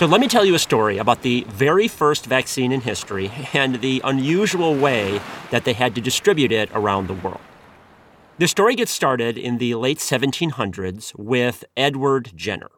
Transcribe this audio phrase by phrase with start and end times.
[0.00, 3.82] So let me tell you a story about the very first vaccine in history and
[3.82, 5.20] the unusual way
[5.50, 7.42] that they had to distribute it around the world.
[8.38, 12.70] The story gets started in the late 1700s with Edward Jenner.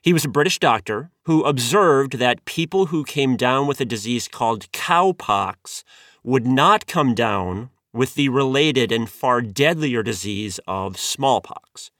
[0.00, 4.26] He was a British doctor who observed that people who came down with a disease
[4.26, 5.84] called cowpox
[6.22, 11.90] would not come down with the related and far deadlier disease of smallpox.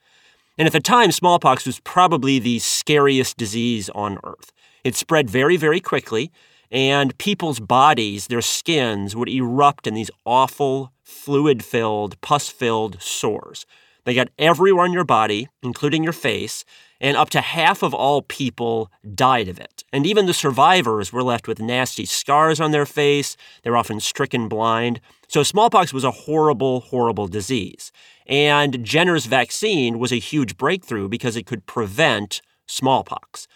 [0.57, 4.53] And at the time, smallpox was probably the scariest disease on earth.
[4.83, 6.31] It spread very, very quickly,
[6.71, 13.65] and people's bodies, their skins, would erupt in these awful, fluid filled, pus filled sores.
[14.05, 16.63] They got everywhere on your body, including your face,
[16.99, 19.83] and up to half of all people died of it.
[19.91, 23.37] And even the survivors were left with nasty scars on their face.
[23.63, 25.01] They were often stricken blind.
[25.27, 27.91] So smallpox was a horrible, horrible disease.
[28.27, 33.47] And Jenner's vaccine was a huge breakthrough because it could prevent smallpox.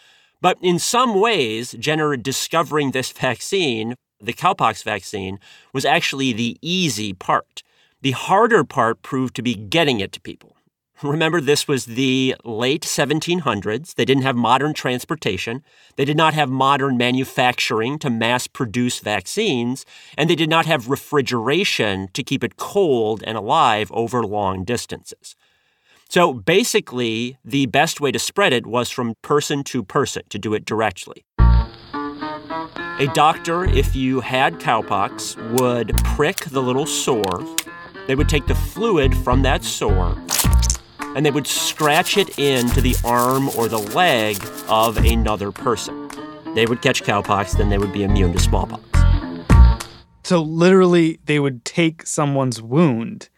[0.41, 5.39] But in some ways, Jenner discovering this vaccine, the cowpox vaccine,
[5.73, 7.63] was actually the easy part.
[8.01, 10.55] The harder part proved to be getting it to people.
[11.01, 13.95] Remember, this was the late 1700s.
[13.95, 15.63] They didn't have modern transportation.
[15.95, 19.85] They did not have modern manufacturing to mass produce vaccines.
[20.17, 25.37] And they did not have refrigeration to keep it cold and alive over long distances.
[26.09, 30.53] So basically, the best way to spread it was from person to person, to do
[30.53, 31.23] it directly.
[31.37, 37.45] A doctor, if you had cowpox, would prick the little sore.
[38.07, 40.21] They would take the fluid from that sore
[41.15, 44.37] and they would scratch it into the arm or the leg
[44.67, 46.09] of another person.
[46.55, 48.83] They would catch cowpox, then they would be immune to smallpox.
[50.23, 53.29] So literally, they would take someone's wound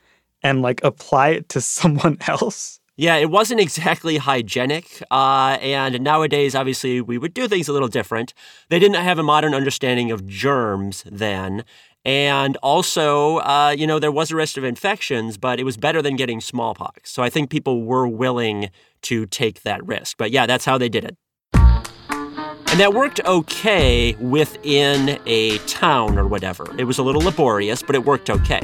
[0.43, 2.79] and like apply it to someone else.
[2.97, 5.01] Yeah, it wasn't exactly hygienic.
[5.09, 8.33] Uh, and nowadays, obviously, we would do things a little different.
[8.69, 11.63] They didn't have a modern understanding of germs then.
[12.03, 16.01] And also, uh, you know, there was a risk of infections, but it was better
[16.01, 17.11] than getting smallpox.
[17.11, 18.71] So I think people were willing
[19.03, 20.17] to take that risk.
[20.17, 21.17] But yeah, that's how they did it.
[21.53, 26.73] And that worked okay within a town or whatever.
[26.79, 28.61] It was a little laborious, but it worked okay.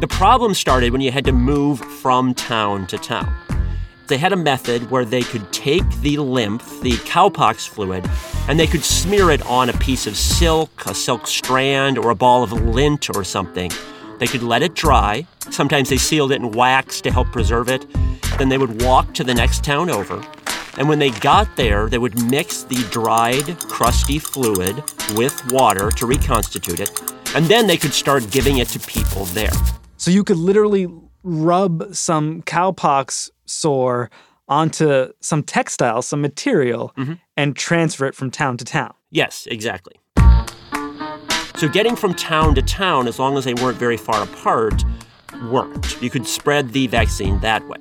[0.00, 3.30] The problem started when you had to move from town to town.
[4.08, 8.08] They had a method where they could take the lymph, the cowpox fluid,
[8.48, 12.14] and they could smear it on a piece of silk, a silk strand, or a
[12.14, 13.70] ball of lint or something.
[14.18, 15.26] They could let it dry.
[15.50, 17.84] Sometimes they sealed it in wax to help preserve it.
[18.38, 20.24] Then they would walk to the next town over.
[20.78, 24.76] And when they got there, they would mix the dried, crusty fluid
[25.16, 26.90] with water to reconstitute it.
[27.34, 29.52] And then they could start giving it to people there.
[29.96, 30.86] So you could literally
[31.22, 34.10] rub some cowpox sore
[34.48, 37.14] onto some textile, some material, mm-hmm.
[37.36, 38.94] and transfer it from town to town.
[39.10, 39.94] Yes, exactly.
[41.56, 44.84] So getting from town to town, as long as they weren't very far apart,
[45.44, 46.00] worked.
[46.02, 47.78] You could spread the vaccine that way.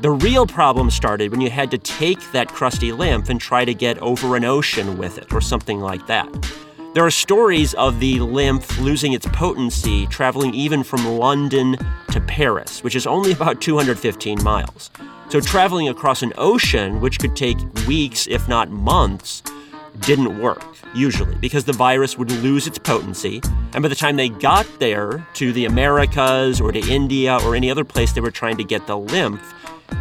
[0.00, 3.74] The real problem started when you had to take that crusty lymph and try to
[3.74, 6.28] get over an ocean with it or something like that.
[6.92, 11.76] There are stories of the lymph losing its potency traveling even from London
[12.10, 14.90] to Paris, which is only about 215 miles.
[15.28, 19.44] So, traveling across an ocean, which could take weeks, if not months,
[20.00, 23.40] didn't work, usually, because the virus would lose its potency.
[23.72, 27.70] And by the time they got there to the Americas or to India or any
[27.70, 29.54] other place they were trying to get the lymph,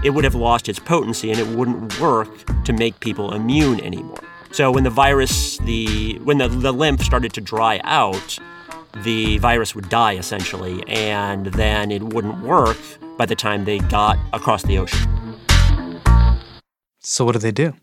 [0.03, 4.17] it would have lost its potency and it wouldn't work to make people immune anymore.
[4.51, 8.39] So when the virus, the when the, the lymph started to dry out,
[9.03, 12.77] the virus would die essentially, and then it wouldn't work
[13.17, 15.37] by the time they got across the ocean.
[16.99, 17.73] So what do they do?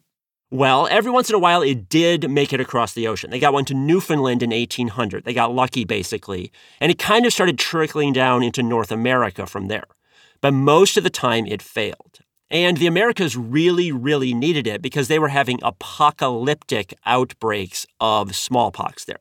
[0.51, 3.31] Well, every once in a while, it did make it across the ocean.
[3.31, 5.25] They got one to Newfoundland in 1800.
[5.25, 6.53] They got lucky, basically.
[6.81, 9.87] And it kind of started trickling down into North America from there.
[10.41, 12.21] But most of the time, it failed.
[12.51, 19.05] And the Americas really, really needed it because they were having apocalyptic outbreaks of smallpox
[19.05, 19.19] there.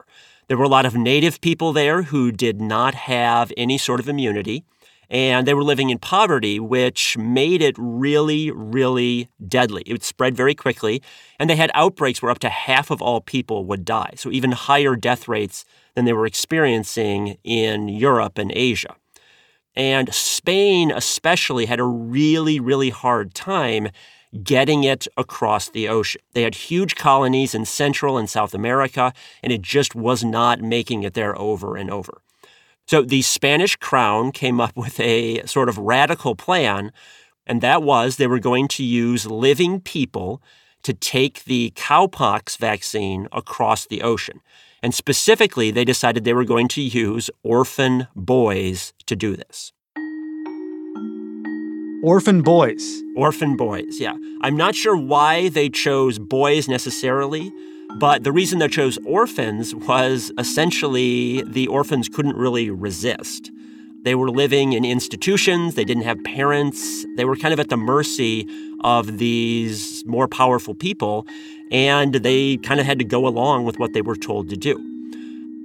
[0.47, 4.07] There were a lot of native people there who did not have any sort of
[4.07, 4.63] immunity
[5.09, 9.83] and they were living in poverty, which made it really, really deadly.
[9.85, 11.01] It would spread very quickly,
[11.39, 14.51] and they had outbreaks where up to half of all people would die, so even
[14.51, 18.95] higher death rates than they were experiencing in Europe and Asia.
[19.75, 23.89] And Spain, especially, had a really, really hard time
[24.43, 26.21] getting it across the ocean.
[26.33, 31.03] They had huge colonies in Central and South America, and it just was not making
[31.03, 32.21] it there over and over.
[32.87, 36.91] So the Spanish crown came up with a sort of radical plan,
[37.47, 40.41] and that was they were going to use living people
[40.83, 44.41] to take the cowpox vaccine across the ocean.
[44.85, 49.73] And specifically, they decided they were going to use orphan boys to do this.
[52.03, 53.01] Orphan boys.
[53.15, 54.15] Orphan boys, yeah.
[54.43, 57.51] I'm not sure why they chose boys necessarily.
[57.95, 63.49] But the reason they chose orphans was essentially the orphans couldn't really resist.
[64.03, 67.77] They were living in institutions, they didn't have parents, they were kind of at the
[67.77, 68.47] mercy
[68.83, 71.25] of these more powerful people,
[71.71, 74.79] and they kind of had to go along with what they were told to do.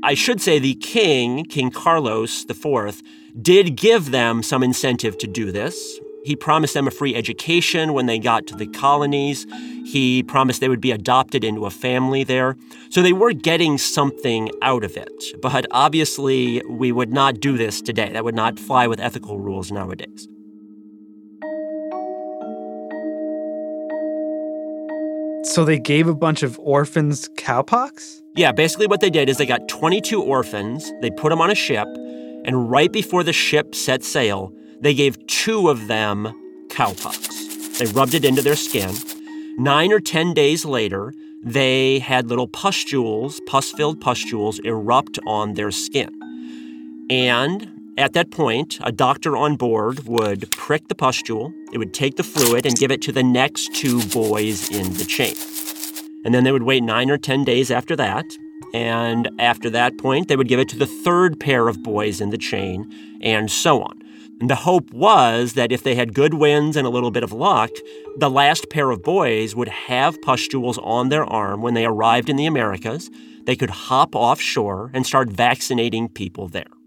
[0.02, 3.02] I should say the king, King Carlos IV,
[3.40, 6.00] did give them some incentive to do this.
[6.24, 9.46] He promised them a free education when they got to the colonies.
[9.86, 12.56] He promised they would be adopted into a family there.
[12.90, 15.40] So they were getting something out of it.
[15.40, 18.10] But obviously, we would not do this today.
[18.12, 20.28] That would not fly with ethical rules nowadays.
[25.42, 28.20] So they gave a bunch of orphans cowpox?
[28.34, 31.54] Yeah, basically what they did is they got 22 orphans, they put them on a
[31.54, 31.88] ship,
[32.44, 36.32] and right before the ship set sail, they gave two of them
[36.68, 37.78] cowpox.
[37.78, 38.94] They rubbed it into their skin.
[39.58, 45.70] Nine or 10 days later, they had little pustules, pus filled pustules, erupt on their
[45.70, 46.10] skin.
[47.08, 52.16] And at that point, a doctor on board would prick the pustule, it would take
[52.16, 55.34] the fluid and give it to the next two boys in the chain.
[56.24, 58.24] And then they would wait nine or 10 days after that.
[58.72, 62.30] And after that point, they would give it to the third pair of boys in
[62.30, 62.90] the chain,
[63.20, 64.00] and so on.
[64.40, 67.32] And the hope was that if they had good winds and a little bit of
[67.32, 67.70] luck,
[68.16, 72.36] the last pair of boys would have pustules on their arm when they arrived in
[72.36, 73.10] the Americas.
[73.44, 76.79] They could hop offshore and start vaccinating people there.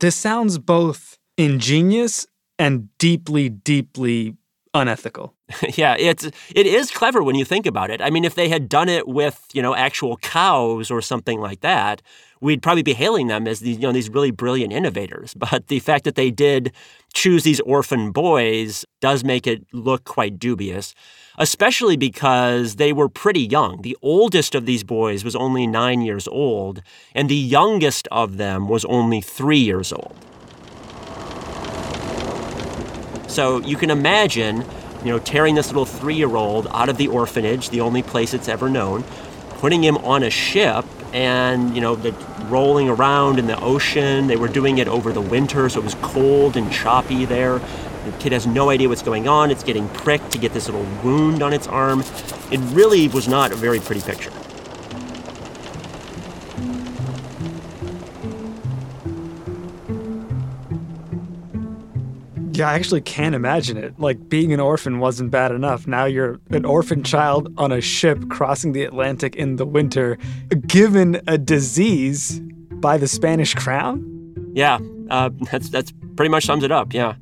[0.00, 2.26] This sounds both ingenious
[2.58, 4.36] and deeply, deeply
[4.74, 5.34] unethical.
[5.76, 8.00] yeah, it's it is clever when you think about it.
[8.00, 11.60] I mean, if they had done it with, you know, actual cows or something like
[11.60, 12.02] that,
[12.40, 15.34] we'd probably be hailing them as these, you know, these really brilliant innovators.
[15.46, 16.72] But the fact that they did
[17.14, 20.94] choose these orphan boys does make it look quite dubious,
[21.38, 23.82] especially because they were pretty young.
[23.82, 26.82] The oldest of these boys was only nine years old,
[27.14, 30.16] and the youngest of them was only three years old.
[33.28, 34.64] So you can imagine,
[35.04, 38.34] you know, tearing this little three year old out of the orphanage, the only place
[38.34, 39.02] it's ever known,
[39.58, 42.12] putting him on a ship and you know the
[42.48, 44.26] rolling around in the ocean.
[44.26, 47.58] They were doing it over the winter so it was cold and choppy there.
[47.58, 49.50] The kid has no idea what's going on.
[49.50, 52.04] It's getting pricked to get this little wound on its arm.
[52.52, 54.30] It really was not a very pretty picture
[62.56, 64.00] Yeah, I actually can't imagine it.
[64.00, 65.86] Like being an orphan wasn't bad enough.
[65.86, 70.16] Now you're an orphan child on a ship crossing the Atlantic in the winter,
[70.66, 72.40] given a disease
[72.80, 74.52] by the Spanish crown.
[74.54, 74.78] Yeah,
[75.10, 76.94] uh, that's that's pretty much sums it up.
[76.94, 77.16] Yeah.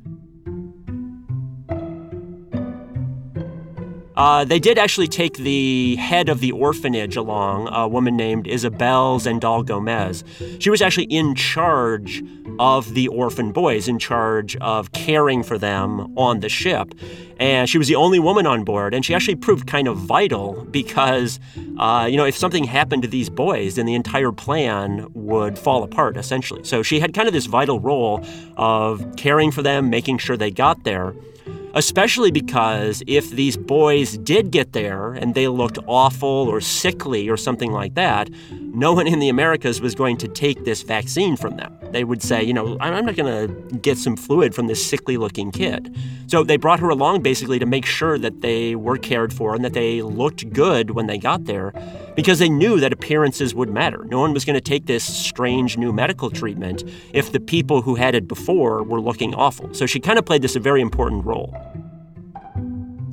[4.15, 9.19] Uh, they did actually take the head of the orphanage along, a woman named Isabel
[9.19, 10.23] Zendal Gomez.
[10.59, 12.23] She was actually in charge
[12.59, 16.93] of the orphan boys, in charge of caring for them on the ship.
[17.37, 20.65] And she was the only woman on board, and she actually proved kind of vital
[20.71, 21.39] because,
[21.77, 25.83] uh, you know, if something happened to these boys, then the entire plan would fall
[25.83, 26.63] apart, essentially.
[26.63, 30.51] So she had kind of this vital role of caring for them, making sure they
[30.51, 31.13] got there
[31.75, 37.35] especially because if these boys did get there and they looked awful or sickly or
[37.35, 41.57] something like that, no one in the Americas was going to take this vaccine from
[41.57, 41.77] them.
[41.91, 45.17] They would say, you know, I'm not going to get some fluid from this sickly
[45.17, 45.95] looking kid.
[46.27, 49.63] So they brought her along basically to make sure that they were cared for and
[49.63, 51.73] that they looked good when they got there
[52.15, 54.03] because they knew that appearances would matter.
[54.05, 57.95] No one was going to take this strange new medical treatment if the people who
[57.95, 59.73] had it before were looking awful.
[59.73, 61.55] So she kind of played this a very important role.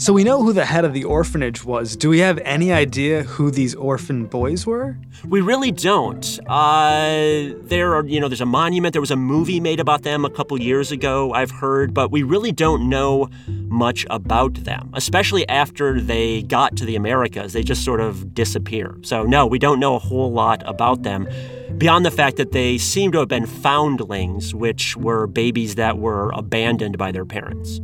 [0.02, 1.94] So we know who the head of the orphanage was.
[1.94, 4.99] Do we have any idea who these orphan boys were?
[5.28, 6.40] We really don't.
[6.49, 8.94] Uh, there are, you know, there's a monument.
[8.94, 12.25] There was a movie made about them a couple years ago, I've heard, but we
[12.25, 17.52] really don't know much about them, especially after they got to the Americas.
[17.52, 18.97] They just sort of disappear.
[19.02, 21.28] So, no, we don't know a whole lot about them
[21.78, 26.32] beyond the fact that they seem to have been foundlings, which were babies that were
[26.35, 27.80] abandoned by their parents.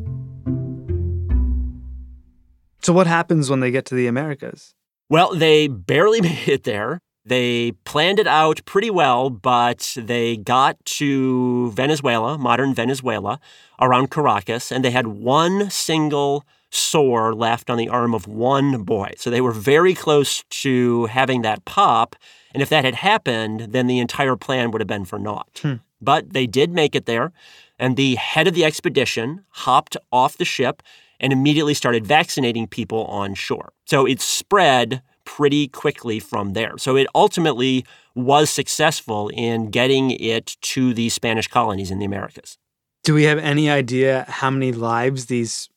[2.89, 4.75] So, what happens when they get to the Americas?
[5.11, 7.01] Well, they barely made it there.
[7.23, 13.41] They planned it out pretty well, but they got to Venezuela, modern Venezuela,
[13.79, 19.13] around Caracas, and they had one single sore left on the arm of one boy.
[19.19, 22.17] So they were very close to having that pop.
[22.55, 25.61] And if that had happened, then the entire plan would have been for naught.
[25.61, 25.75] Hmm.
[26.01, 27.33] But they did make it there.
[27.79, 30.83] And the head of the expedition hopped off the ship
[31.21, 33.73] and immediately started vaccinating people on shore.
[33.87, 36.79] So it spread pretty quickly from there.
[36.79, 37.85] So it ultimately
[38.15, 42.57] was successful in getting it to the Spanish colonies in the Americas.
[43.05, 45.69] Do we have any idea how many lives these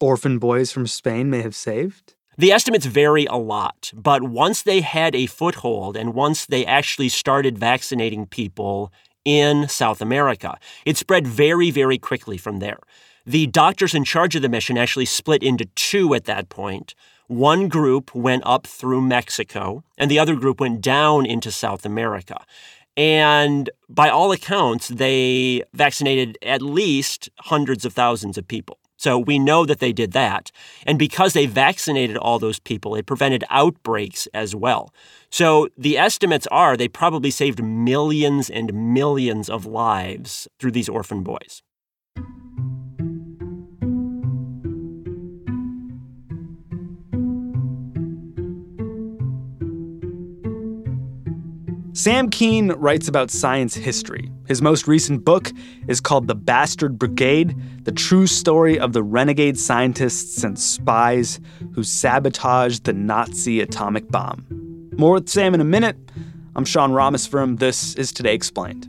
[0.00, 2.14] orphan boys from Spain may have saved?
[2.36, 7.08] The estimates vary a lot, but once they had a foothold and once they actually
[7.08, 8.92] started vaccinating people
[9.24, 12.78] in South America, it spread very, very quickly from there.
[13.28, 16.94] The doctors in charge of the mission actually split into two at that point.
[17.26, 22.42] One group went up through Mexico, and the other group went down into South America.
[22.96, 28.78] And by all accounts, they vaccinated at least hundreds of thousands of people.
[28.96, 30.50] So we know that they did that.
[30.86, 34.90] And because they vaccinated all those people, it prevented outbreaks as well.
[35.28, 41.22] So the estimates are they probably saved millions and millions of lives through these orphan
[41.22, 41.62] boys.
[51.98, 54.30] Sam Kean writes about science history.
[54.46, 55.50] His most recent book
[55.88, 61.40] is called The Bastard Brigade The True Story of the Renegade Scientists and Spies
[61.72, 64.46] Who Sabotaged the Nazi Atomic Bomb.
[64.96, 65.96] More with Sam in a minute.
[66.54, 67.58] I'm Sean Rameswaram.
[67.58, 68.88] This is Today Explained.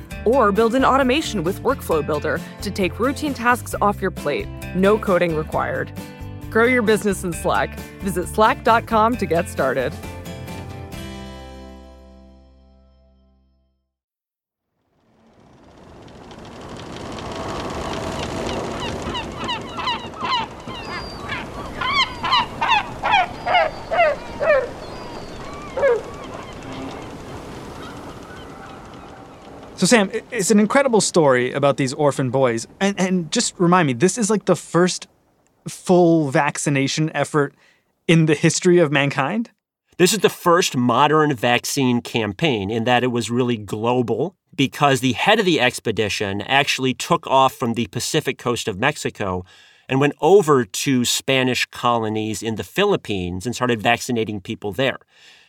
[0.25, 4.47] Or build an automation with Workflow Builder to take routine tasks off your plate.
[4.75, 5.91] No coding required.
[6.49, 7.79] Grow your business in Slack.
[8.01, 9.93] Visit slack.com to get started.
[29.81, 32.67] So, Sam, it's an incredible story about these orphan boys.
[32.79, 35.07] And, and just remind me, this is like the first
[35.67, 37.55] full vaccination effort
[38.07, 39.49] in the history of mankind?
[39.97, 45.13] This is the first modern vaccine campaign in that it was really global because the
[45.13, 49.43] head of the expedition actually took off from the Pacific coast of Mexico
[49.89, 54.99] and went over to Spanish colonies in the Philippines and started vaccinating people there.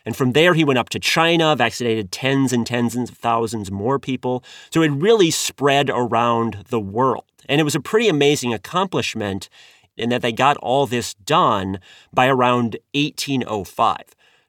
[0.05, 3.99] And from there, he went up to China, vaccinated tens and tens of thousands more
[3.99, 4.43] people.
[4.71, 7.25] So it really spread around the world.
[7.47, 9.49] And it was a pretty amazing accomplishment
[9.95, 11.79] in that they got all this done
[12.11, 13.97] by around 1805.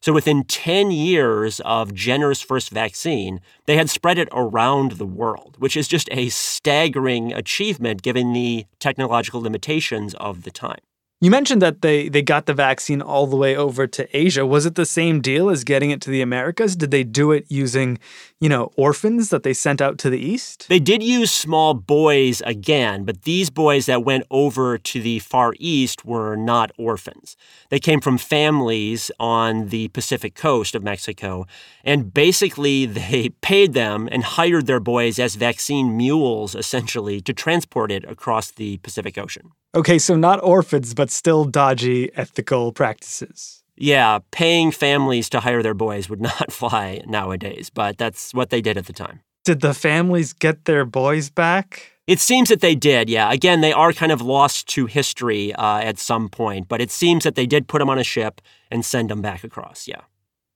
[0.01, 5.57] So within 10 years of Jenner's first vaccine, they had spread it around the world,
[5.59, 10.81] which is just a staggering achievement given the technological limitations of the time.
[11.25, 14.45] You mentioned that they, they got the vaccine all the way over to Asia.
[14.45, 16.77] Was it the same deal as getting it to the Americas?
[16.77, 17.99] Did they do it using,
[18.45, 20.67] you know, orphans that they sent out to the East?
[20.69, 25.55] They did use small boys again, but these boys that went over to the Far
[25.59, 27.39] East were not orphans.
[27.71, 31.47] They came from families on the Pacific coast of Mexico,
[31.85, 37.91] and basically they paid them and hired their boys as vaccine mules, essentially, to transport
[37.91, 39.53] it across the Pacific Ocean.
[39.75, 43.64] Okay, so not orphans, but still dodgy ethical practices.
[43.77, 48.61] Yeah, paying families to hire their boys would not fly nowadays, but that's what they
[48.61, 49.21] did at the time.
[49.45, 51.93] Did the families get their boys back?
[52.07, 53.33] It seems that they did, yeah.
[53.33, 57.25] Again, they are kind of lost to history uh, at some point, but it seems
[57.25, 60.03] that they did put them on a ship and send them back across, yeah.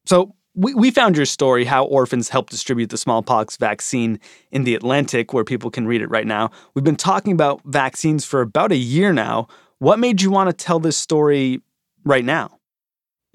[0.04, 4.18] So, we, we found your story, how orphans help distribute the smallpox vaccine
[4.50, 6.50] in the Atlantic, where people can read it right now.
[6.74, 9.46] We've been talking about vaccines for about a year now.
[9.78, 11.62] What made you want to tell this story
[12.04, 12.57] right now?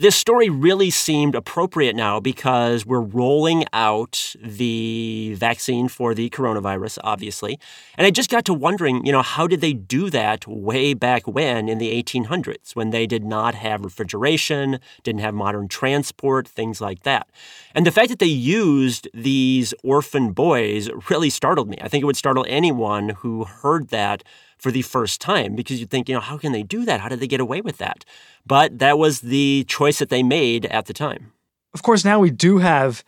[0.04, 6.98] This story really seemed appropriate now because we're rolling out the vaccine for the coronavirus,
[7.06, 7.58] obviously.
[7.98, 11.26] And I just got to wondering, you know, how did they do that way back
[11.26, 16.82] when in the 1800s when they did not have refrigeration, didn't have modern transport, things
[16.82, 17.30] like that?
[17.74, 21.78] And the fact that they used these orphan boys really startled me.
[21.80, 24.22] I think it would startle anyone who heard that
[24.64, 27.02] for the first time because you think, you know, how can they do that?
[27.02, 28.06] How did they get away with that?
[28.48, 31.34] But that was the choice that they made at the time.
[31.74, 33.04] Of course, now we do have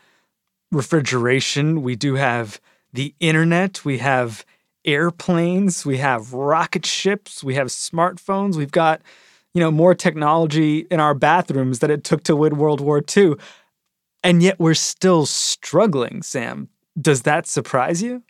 [0.70, 2.60] refrigeration, we do have
[2.92, 4.46] the internet, we have
[4.84, 9.02] airplanes, we have rocket ships, we have smartphones, we've got,
[9.54, 13.36] you know, more technology in our bathrooms that it took to win World War II.
[14.26, 16.68] And yet we're still struggling, Sam.
[17.00, 18.24] Does that surprise you?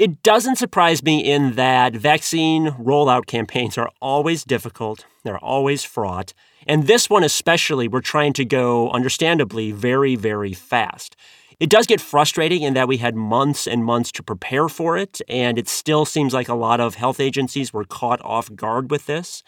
[0.00, 6.32] It doesn't surprise me in that vaccine rollout campaigns are always difficult, they're always fraught.
[6.66, 11.16] And this one, especially, we're trying to go, understandably, very, very fast.
[11.58, 15.20] It does get frustrating in that we had months and months to prepare for it,
[15.28, 19.04] and it still seems like a lot of health agencies were caught off guard with
[19.04, 19.42] this.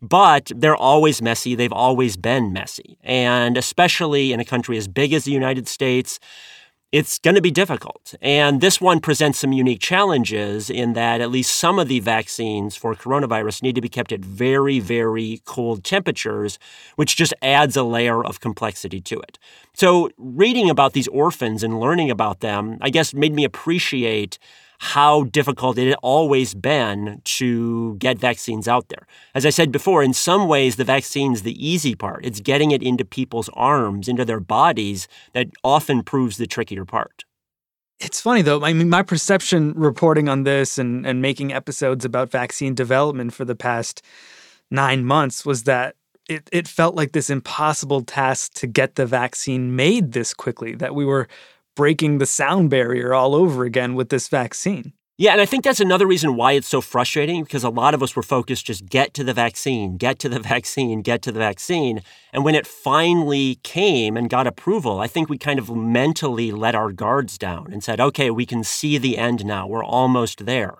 [0.00, 1.56] But they're always messy.
[1.56, 2.98] They've always been messy.
[3.02, 6.20] And especially in a country as big as the United States,
[6.90, 8.14] it's going to be difficult.
[8.22, 12.76] And this one presents some unique challenges in that at least some of the vaccines
[12.76, 16.58] for coronavirus need to be kept at very, very cold temperatures,
[16.96, 19.38] which just adds a layer of complexity to it.
[19.74, 24.38] So, reading about these orphans and learning about them, I guess, made me appreciate
[24.78, 29.06] how difficult it had always been to get vaccines out there.
[29.34, 32.24] As I said before, in some ways, the vaccine's the easy part.
[32.24, 37.24] It's getting it into people's arms, into their bodies, that often proves the trickier part.
[37.98, 38.62] It's funny though.
[38.64, 43.44] I mean, my perception reporting on this and, and making episodes about vaccine development for
[43.44, 44.02] the past
[44.70, 45.96] nine months was that
[46.28, 50.94] it, it felt like this impossible task to get the vaccine made this quickly, that
[50.94, 51.26] we were
[51.78, 54.92] breaking the sound barrier all over again with this vaccine.
[55.16, 58.02] Yeah, and I think that's another reason why it's so frustrating because a lot of
[58.02, 61.38] us were focused just get to the vaccine, get to the vaccine, get to the
[61.38, 62.02] vaccine.
[62.32, 66.74] And when it finally came and got approval, I think we kind of mentally let
[66.74, 69.68] our guards down and said, okay, we can see the end now.
[69.68, 70.78] We're almost there.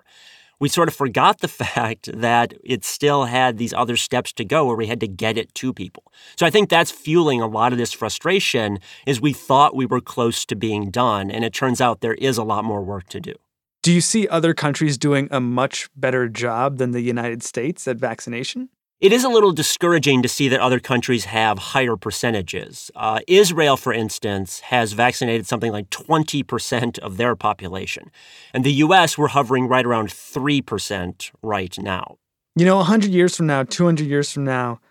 [0.59, 4.65] We sort of forgot the fact that it still had these other steps to go
[4.65, 6.03] where we had to get it to people.
[6.37, 10.01] So I think that's fueling a lot of this frustration is we thought we were
[10.01, 13.19] close to being done and it turns out there is a lot more work to
[13.19, 13.33] do.
[13.81, 17.97] Do you see other countries doing a much better job than the United States at
[17.97, 18.69] vaccination?
[19.01, 22.91] It is a little discouraging to see that other countries have higher percentages.
[22.97, 28.11] Uh, Israel, for instance, has vaccinated something like 20% of their population.
[28.53, 32.17] And the US, we're hovering right around 3% right now.
[32.57, 34.81] You know, 100 years from now, 200 years from now,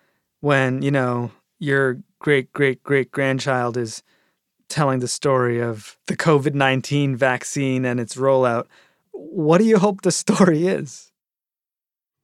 [0.40, 4.02] when, you know, your great great great grandchild is
[4.70, 8.68] telling the story of the COVID 19 vaccine and its rollout.
[9.12, 11.07] What do you hope the story is?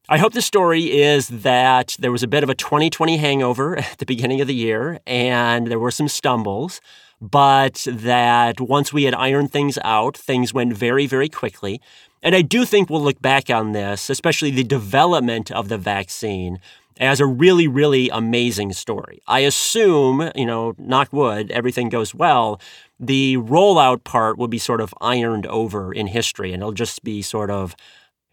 [0.07, 3.97] I hope the story is that there was a bit of a 2020 hangover at
[3.97, 6.83] the beginning of the year and there were some stumbles,
[7.23, 11.81] but that once we had ironed things out, things went very, very quickly.
[12.23, 16.59] And I do think we'll look back on this, especially the development of the vaccine,
[16.99, 19.23] as a really, really amazing story.
[19.27, 22.61] I assume, you know, knock wood, everything goes well.
[23.01, 27.23] The rollout part will be sort of ironed over in history, and it'll just be
[27.23, 27.75] sort of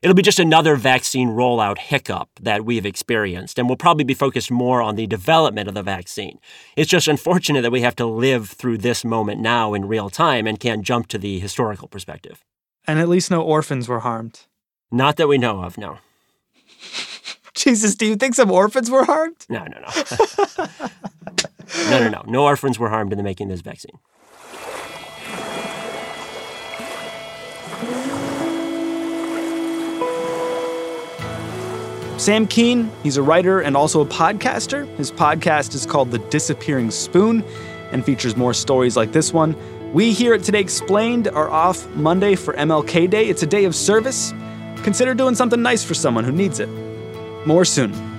[0.02, 4.50] It'll be just another vaccine rollout hiccup that we've experienced, and we'll probably be focused
[4.50, 6.40] more on the development of the vaccine.
[6.76, 10.48] It's just unfortunate that we have to live through this moment now in real time
[10.48, 12.44] and can't jump to the historical perspective.
[12.88, 14.48] And at least no orphans were harmed.
[14.92, 16.00] Not that we know of, no.
[17.54, 19.46] Jesus, do you think some orphans were harmed?
[19.50, 20.66] No, no, no.
[21.92, 22.24] no, no, no.
[22.26, 24.00] No orphans were harmed in the making of this vaccine.
[32.22, 34.88] Sam Kean, he's a writer and also a podcaster.
[34.96, 37.44] His podcast is called The Disappearing Spoon
[37.92, 39.56] and features more stories like this one.
[39.92, 43.28] We here at Today Explained are off Monday for MLK Day.
[43.28, 44.36] It's a day of service.
[44.84, 46.70] Consider doing something nice for someone who needs it.
[47.48, 48.11] More soon.